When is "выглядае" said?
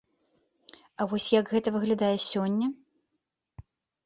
1.75-2.15